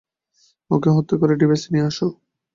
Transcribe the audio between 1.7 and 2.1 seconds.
নিয়ে আস।